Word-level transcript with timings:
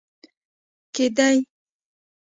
کې 0.93 1.05
دی 1.17 1.35